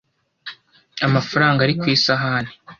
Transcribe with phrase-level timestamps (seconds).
[1.07, 2.51] amafaranga ari ku isahane